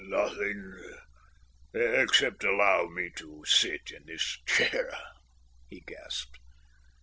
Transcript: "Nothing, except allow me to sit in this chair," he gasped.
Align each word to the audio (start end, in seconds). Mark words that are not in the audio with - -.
"Nothing, 0.03 0.79
except 1.75 2.43
allow 2.43 2.87
me 2.87 3.11
to 3.17 3.45
sit 3.45 3.91
in 3.91 4.03
this 4.07 4.39
chair," 4.47 4.91
he 5.67 5.81
gasped. 5.81 6.39